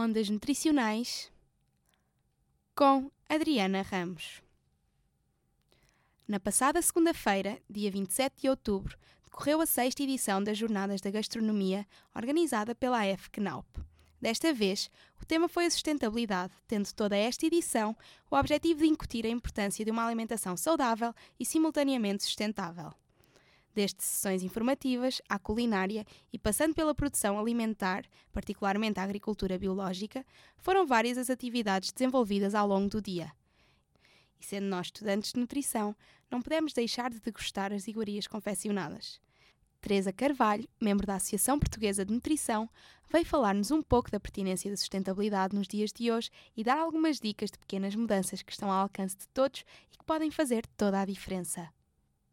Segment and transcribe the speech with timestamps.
[0.00, 1.28] Ondas Nutricionais
[2.72, 4.40] com Adriana Ramos.
[6.28, 11.84] Na passada segunda-feira, dia 27 de outubro, decorreu a sexta edição das Jornadas da Gastronomia,
[12.14, 13.66] organizada pela AF-CNAUP.
[14.20, 14.88] Desta vez,
[15.20, 17.96] o tema foi a sustentabilidade, tendo toda esta edição
[18.30, 22.94] o objetivo de incutir a importância de uma alimentação saudável e simultaneamente sustentável
[23.78, 30.84] desde sessões informativas à culinária e passando pela produção alimentar, particularmente a agricultura biológica, foram
[30.84, 33.30] várias as atividades desenvolvidas ao longo do dia.
[34.40, 35.94] E sendo nós estudantes de nutrição,
[36.28, 39.20] não podemos deixar de degustar as iguarias confeccionadas.
[39.80, 42.68] Teresa Carvalho, membro da Associação Portuguesa de Nutrição,
[43.08, 47.20] veio falar-nos um pouco da pertinência da sustentabilidade nos dias de hoje e dar algumas
[47.20, 51.00] dicas de pequenas mudanças que estão ao alcance de todos e que podem fazer toda
[51.00, 51.72] a diferença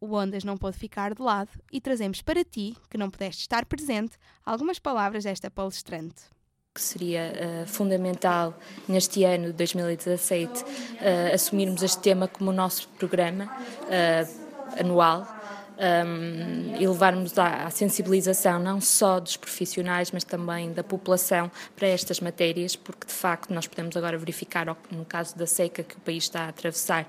[0.00, 3.64] o Ondas não pôde ficar de lado e trazemos para ti, que não pudeste estar
[3.64, 6.22] presente, algumas palavras desta palestrante.
[6.74, 10.66] Que seria uh, fundamental neste ano de 2017 uh,
[11.34, 15.26] assumirmos este tema como o nosso programa uh, anual
[15.76, 22.20] um, e levarmos à, sensibilização não só dos profissionais, mas também da população para estas
[22.20, 26.24] matérias, porque de facto nós podemos agora verificar, no caso da seca que o país
[26.24, 27.06] está a atravessar,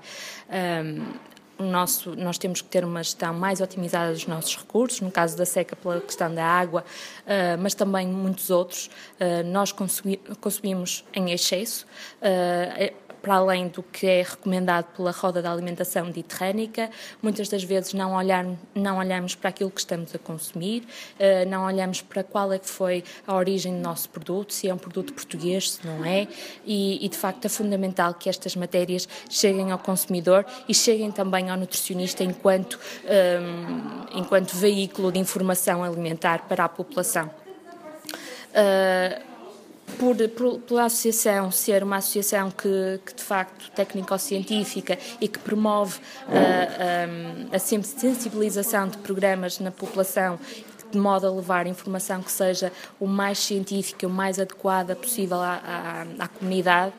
[0.84, 5.36] um, nosso, nós temos que ter uma gestão mais otimizada dos nossos recursos, no caso
[5.36, 6.84] da seca pela questão da água,
[7.24, 8.90] uh, mas também muitos outros.
[9.20, 11.86] Uh, nós consumi consumimos em excesso.
[12.22, 16.90] Uh, para além do que é recomendado pela roda da alimentação mediterrânica,
[17.22, 20.84] muitas das vezes não, olhar, não olhamos para aquilo que estamos a consumir,
[21.18, 24.74] eh, não olhamos para qual é que foi a origem do nosso produto, se é
[24.74, 26.28] um produto português, se não é,
[26.64, 31.50] e, e de facto é fundamental que estas matérias cheguem ao consumidor e cheguem também
[31.50, 37.30] ao nutricionista enquanto, um, ehm, enquanto veículo de informação alimentar para a população.
[38.48, 39.27] Uh,
[39.98, 45.98] por, por, pela associação ser uma associação que, que de facto técnico-científica e que promove
[45.98, 50.38] uh, um, a sensibilização de programas na população
[50.90, 55.60] de modo a levar informação que seja o mais científica, o mais adequada possível à,
[56.18, 56.94] à, à comunidade,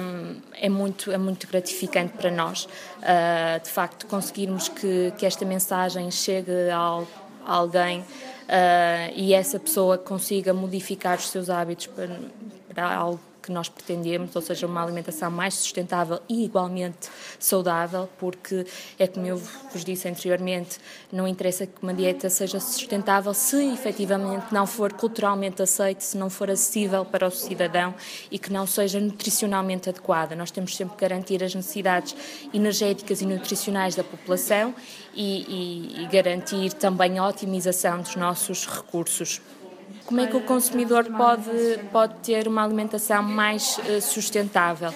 [0.00, 2.64] um, é, muito, é muito gratificante para nós.
[2.64, 9.58] Uh, de facto, conseguirmos que, que esta mensagem chegue ao, a alguém uh, e essa
[9.58, 12.18] pessoa consiga modificar os seus hábitos para,
[12.72, 18.66] para algo que nós pretendemos, ou seja, uma alimentação mais sustentável e igualmente saudável, porque
[18.98, 20.78] é como eu vos disse anteriormente,
[21.12, 26.30] não interessa que uma dieta seja sustentável se efetivamente não for culturalmente aceita, se não
[26.30, 27.94] for acessível para o cidadão
[28.30, 30.34] e que não seja nutricionalmente adequada.
[30.34, 32.16] Nós temos sempre que garantir as necessidades
[32.52, 34.74] energéticas e nutricionais da população
[35.14, 39.42] e, e, e garantir também a otimização dos nossos recursos.
[40.06, 44.92] Como é que o consumidor pode, pode ter uma alimentação mais eh, sustentável?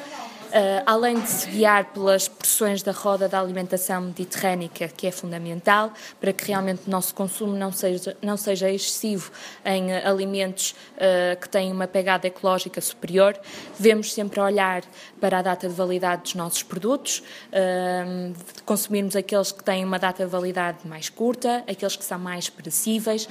[0.49, 5.93] Uh, além de se guiar pelas pressões da roda da alimentação mediterrânica, que é fundamental
[6.19, 9.31] para que realmente o nosso consumo não seja, não seja excessivo
[9.63, 13.39] em uh, alimentos uh, que têm uma pegada ecológica superior,
[13.79, 14.83] devemos sempre olhar
[15.21, 17.23] para a data de validade dos nossos produtos,
[17.53, 22.49] de consumirmos aqueles que têm uma data de validade mais curta, aqueles que são mais
[22.49, 23.29] perecíveis,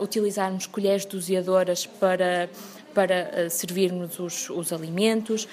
[0.00, 2.48] utilizarmos colheres doseadoras para
[2.94, 5.48] para uh, servirmos os, os alimentos.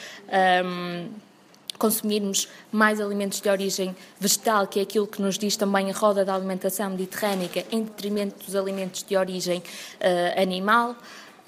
[0.65, 1.09] Um,
[1.77, 6.25] consumirmos mais alimentos de origem vegetal, que é aquilo que nos diz também a roda
[6.25, 10.95] da alimentação mediterrânica, em detrimento dos alimentos de origem uh, animal.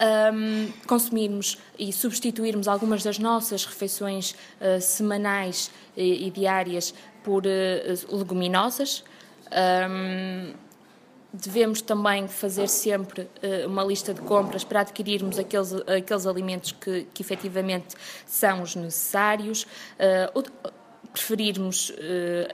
[0.01, 8.15] Um, consumirmos e substituirmos algumas das nossas refeições uh, semanais e, e, diárias por uh,
[8.17, 9.03] leguminosas.
[9.51, 10.53] Um,
[11.31, 17.07] devemos também fazer sempre uh, uma lista de compras para adquirirmos aqueles, aqueles alimentos que,
[17.13, 17.95] que efetivamente
[18.25, 19.63] são os necessários.
[20.33, 20.69] Uh,
[21.13, 21.95] preferirmos uh,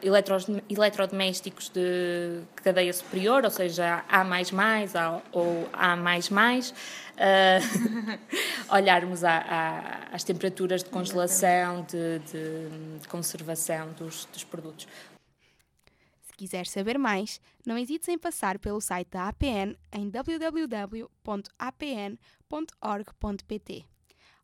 [0.01, 0.37] eletro,
[0.69, 4.93] eletrodomésticos de cadeia superior, ou seja, A mais mais
[5.31, 6.71] ou A mais mais.
[6.71, 8.19] Uh,
[8.73, 14.87] olharmos às temperaturas de congelação, de, de, de conservação dos, dos produtos.
[16.35, 21.05] Se quiser saber mais, não hesites em passar pelo site da APN em www.apn.org.pt.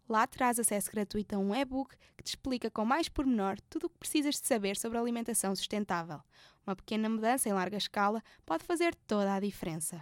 [0.07, 3.89] Lá terás acesso gratuito a um e-book que te explica com mais pormenor tudo o
[3.89, 6.21] que precisas de saber sobre alimentação sustentável.
[6.65, 10.01] Uma pequena mudança em larga escala pode fazer toda a diferença.